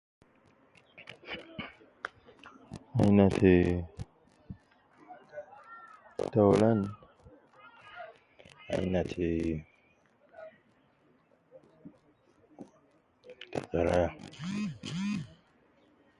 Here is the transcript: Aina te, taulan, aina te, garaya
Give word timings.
Aina 3.01 3.25
te, 3.37 3.51
taulan, 6.31 6.79
aina 8.77 9.01
te, 9.11 9.27
garaya 13.71 14.09